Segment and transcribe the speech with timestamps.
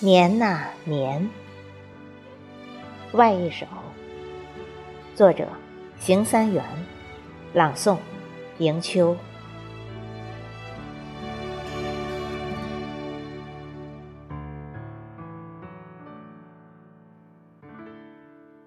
[0.00, 1.30] 年呐年，
[3.12, 3.64] 外一首，
[5.14, 5.48] 作者
[5.98, 6.62] 邢三元，
[7.54, 7.96] 朗诵
[8.58, 9.16] 迎秋。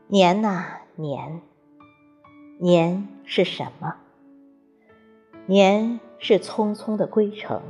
[0.07, 1.41] 年呐年，
[2.59, 3.95] 年是什么？
[5.45, 7.61] 年是匆匆的归程，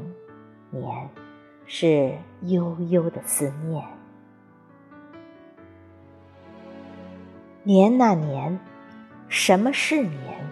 [0.69, 1.09] 年。
[1.69, 3.83] 是悠悠的思念。
[7.63, 8.57] 年那年，
[9.27, 10.49] 什么是年？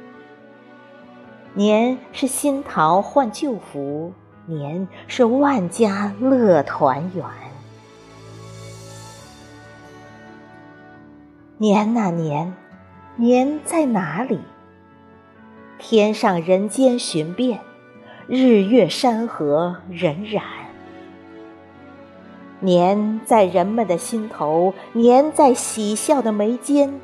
[1.54, 4.12] 年是新桃换旧符，
[4.46, 7.26] 年是万家乐团圆。
[11.58, 12.54] 年那年，
[13.16, 14.42] 年在哪里？
[15.78, 17.62] 天上人间寻遍，
[18.28, 20.42] 日月山河荏苒。
[22.60, 27.00] 年在人们的心头，年在喜笑的眉间，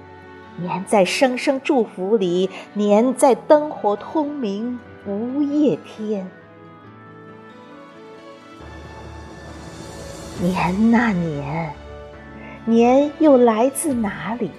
[0.58, 6.30] 年在声声祝福里，年在灯火通明不夜天。
[10.42, 11.74] 年那年，
[12.66, 14.52] 年又来自哪里？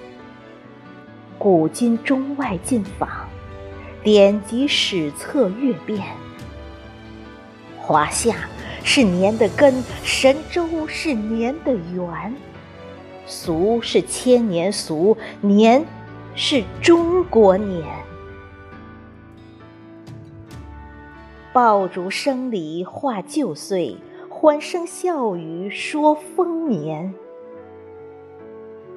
[1.38, 3.08] 古今中外尽访，
[4.02, 6.02] 典籍史册阅遍，
[7.78, 8.34] 华夏。
[8.84, 9.72] 是年的根，
[10.02, 12.34] 神州是年的源，
[13.26, 15.84] 俗是千年俗，年
[16.34, 17.86] 是中国年。
[21.52, 23.96] 爆竹声里话旧岁，
[24.28, 27.14] 欢声笑语说丰年。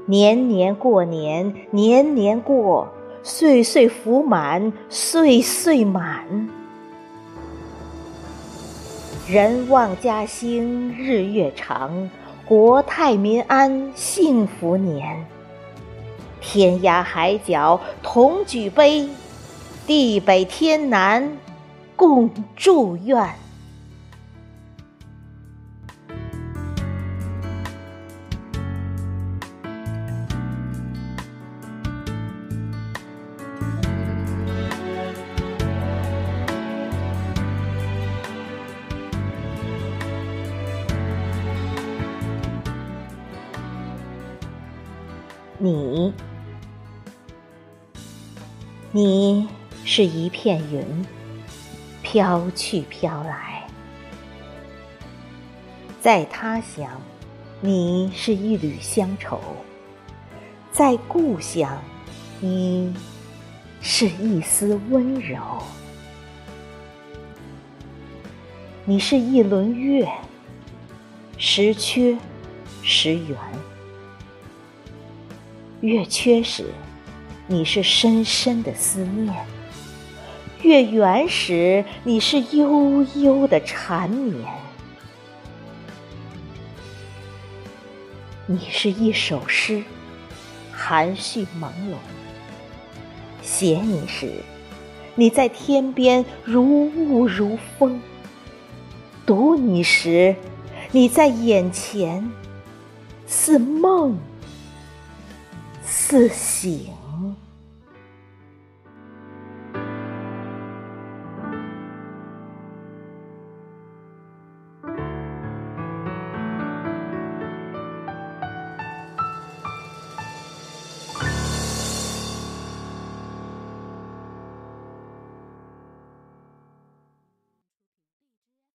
[0.08, 2.88] 年年过年，年年过，
[3.23, 6.47] 岁岁福满，岁岁满。
[9.28, 12.07] 人旺家兴日月长，
[12.47, 15.25] 国泰民安幸福年。
[16.40, 19.09] 天涯海角同举杯，
[19.88, 21.35] 地北天南
[21.96, 23.28] 共祝愿。
[45.57, 46.13] 你，
[48.91, 49.47] 你
[49.85, 51.05] 是一片云，
[52.01, 53.63] 飘去飘来；
[56.01, 56.89] 在他乡，
[57.61, 59.39] 你是一缕乡愁；
[60.73, 61.81] 在故乡，
[62.41, 62.93] 你
[63.79, 65.37] 是一丝温柔。
[68.83, 70.05] 你是一轮月，
[71.37, 72.17] 时缺
[72.83, 73.37] 时圆。
[75.85, 76.66] 月缺时，
[77.46, 79.31] 你是深深的思念；
[80.63, 84.44] 月圆时，你是悠悠的缠绵。
[88.47, 89.84] 你是一首诗，
[90.72, 91.97] 含蓄朦胧；
[93.44, 94.31] 写你时，
[95.13, 96.63] 你在天边如
[96.96, 98.00] 雾如风；
[99.23, 100.35] 读你时，
[100.91, 102.28] 你在眼前
[103.28, 104.17] 似梦。
[105.88, 106.88] 似醒